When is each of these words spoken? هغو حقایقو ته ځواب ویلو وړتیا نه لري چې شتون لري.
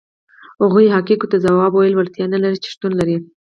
هغو 0.61 0.79
حقایقو 0.95 1.29
ته 1.31 1.37
ځواب 1.45 1.71
ویلو 1.73 1.97
وړتیا 1.97 2.25
نه 2.33 2.39
لري 2.43 2.57
چې 2.63 2.69
شتون 2.73 2.91
لري. 2.99 3.17